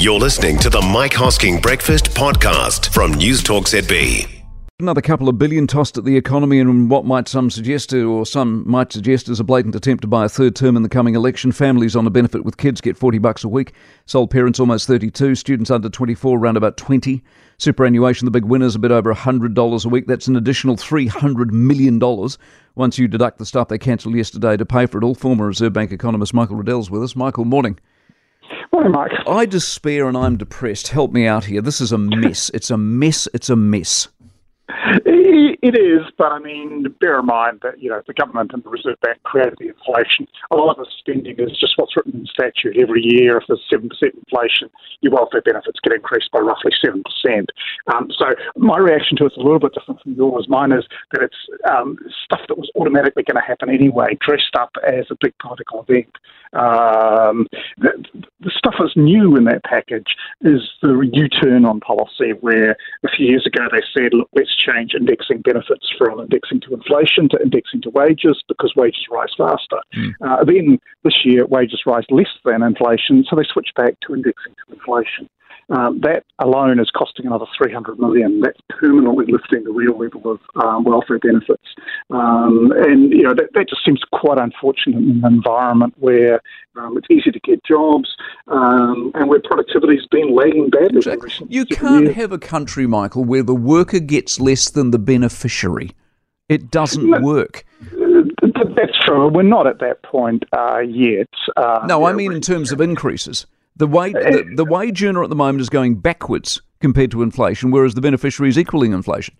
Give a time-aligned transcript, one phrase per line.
[0.00, 4.28] You're listening to the Mike Hosking Breakfast Podcast from News Talk ZB.
[4.78, 8.62] Another couple of billion tossed at the economy, and what might some suggest, or some
[8.64, 11.50] might suggest, is a blatant attempt to buy a third term in the coming election.
[11.50, 13.72] Families on a benefit with kids get 40 bucks a week.
[14.06, 15.34] Sole parents almost 32.
[15.34, 17.20] Students under 24 around about 20.
[17.56, 20.06] Superannuation, the big winners, a bit over $100 a week.
[20.06, 21.98] That's an additional $300 million
[22.76, 25.16] once you deduct the stuff they cancelled yesterday to pay for it all.
[25.16, 27.16] Former Reserve Bank economist Michael Reddell's with us.
[27.16, 27.80] Michael, morning.
[28.78, 29.26] Morning, Mike.
[29.26, 30.86] I despair and I'm depressed.
[30.86, 31.60] Help me out here.
[31.60, 32.48] This is a mess.
[32.54, 33.26] It's a mess.
[33.34, 34.06] It's a mess.
[35.04, 38.68] It is, but I mean, bear in mind that you know the government and the
[38.68, 40.28] Reserve Bank created the inflation.
[40.50, 42.76] A lot of the spending is just what's written in statute.
[42.78, 47.02] Every year, if there's seven percent inflation, your welfare benefits get increased by roughly seven
[47.02, 47.50] percent.
[47.92, 50.46] Um, so my reaction to it's a little bit different from yours.
[50.48, 51.36] Mine is that it's
[51.68, 55.84] um, stuff that was automatically going to happen anyway, dressed up as a big political
[55.88, 56.14] event.
[56.54, 57.92] Um, the,
[58.40, 63.26] the stuff that's new in that package is the U-turn on policy, where a few
[63.26, 67.80] years ago they said, look, let's change indexing benefits from indexing to inflation to indexing
[67.82, 69.80] to wages because wages rise faster.
[69.94, 70.12] Mm.
[70.20, 74.54] Uh, then this year, wages rise less than inflation, so they switch back to indexing
[74.66, 75.28] to inflation.
[75.70, 78.40] Um, that alone is costing another 300 million.
[78.40, 81.62] That's permanently lifting the real level of um, welfare benefits.
[82.08, 86.40] Um, and, you know, that, that, just seems quite unfortunate in an environment where
[86.76, 88.08] um, it's easy to get jobs
[88.46, 90.98] um, and where productivity has been lagging badly.
[90.98, 91.46] Exactly.
[91.50, 92.16] You can't years.
[92.16, 95.90] have a country, Michael, where the worker gets less than the beneficiary.
[96.48, 97.66] It doesn't no, work.
[97.82, 99.28] That's true.
[99.28, 101.28] We're not at that point uh, yet.
[101.56, 103.44] Uh, no, I mean in terms of increases.
[103.78, 107.70] The, wage, the, the wage earner at the moment is going backwards compared to inflation,
[107.70, 109.36] whereas the beneficiary is equaling inflation.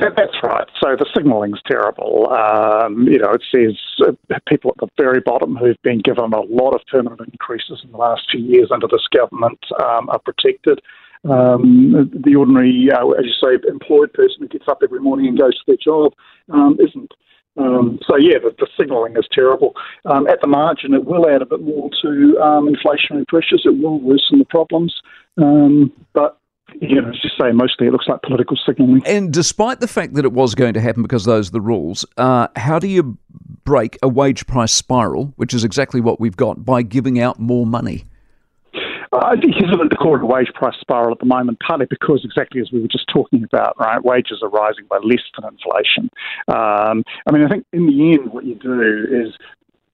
[0.00, 0.68] That's right.
[0.80, 2.30] So the signalling's terrible.
[2.30, 6.40] Um, you know, it says uh, people at the very bottom who've been given a
[6.40, 10.80] lot of permanent increases in the last few years under this government um, are protected.
[11.24, 15.38] Um, the ordinary, uh, as you say, employed person who gets up every morning and
[15.38, 16.12] goes to their job
[16.52, 17.12] um, isn't.
[17.56, 19.74] Um, so yeah, the, the signalling is terrible.
[20.04, 23.62] Um, at the margin, it will add a bit more to um, inflationary pressures.
[23.64, 24.94] It will worsen the problems,
[25.38, 26.38] um, but
[26.80, 29.02] you know, as you say, mostly it looks like political signalling.
[29.06, 32.04] And despite the fact that it was going to happen because those are the rules,
[32.16, 33.16] uh, how do you
[33.64, 37.66] break a wage price spiral, which is exactly what we've got, by giving out more
[37.66, 38.04] money?
[39.22, 41.86] I think he's at the core of a wage price spiral at the moment, partly
[41.88, 45.50] because exactly as we were just talking about, right, wages are rising by less than
[45.50, 46.10] inflation.
[46.48, 49.34] Um, I mean, I think in the end, what you do is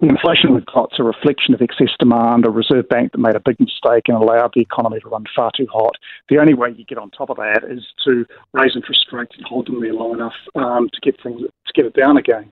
[0.00, 3.36] the inflation we've got is a reflection of excess demand, a Reserve Bank that made
[3.36, 5.96] a big mistake and allowed the economy to run far too hot.
[6.28, 9.46] The only way you get on top of that is to raise interest rates and
[9.46, 12.50] hold them there long enough um, to get things to get it down again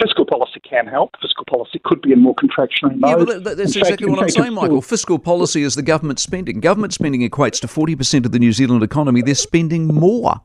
[0.00, 1.14] fiscal policy can help.
[1.20, 3.28] Fiscal policy could be in more contractionary mode.
[3.28, 4.82] Yeah, that's exactly what I'm saying, Michael.
[4.82, 6.60] Fiscal policy is the government spending.
[6.60, 9.22] Government spending equates to 40% of the New Zealand economy.
[9.22, 10.40] They're spending more.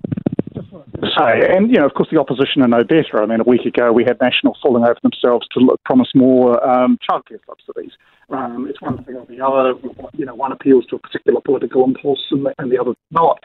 [1.18, 3.22] Say, and you know, of course, the opposition are no better.
[3.22, 6.66] I mean, a week ago we had National falling over themselves to look, promise more
[6.68, 7.92] um, childcare subsidies.
[8.30, 9.74] Um, it's one thing or the other.
[10.14, 13.44] You know, one appeals to a particular political impulse, and the, and the other not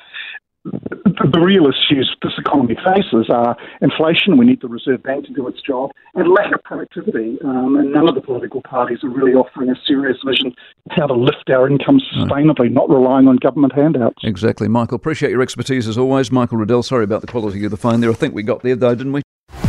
[1.24, 5.46] the real issues this economy faces are inflation, we need the Reserve Bank to do
[5.48, 7.38] its job, and lack of productivity.
[7.44, 11.06] Um, and none of the political parties are really offering a serious vision of how
[11.06, 14.22] to lift our income sustainably, not relying on government handouts.
[14.22, 14.68] Exactly.
[14.68, 16.30] Michael, appreciate your expertise as always.
[16.30, 18.10] Michael Reddell, sorry about the quality of the phone there.
[18.10, 19.22] I think we got there though, didn't we?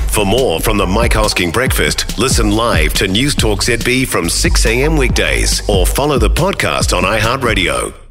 [0.10, 4.66] For more from the Mike Hosking Breakfast, listen live to News Talk ZB from 6
[4.66, 4.98] a.m.
[4.98, 8.09] weekdays or follow the podcast on iHeartRadio.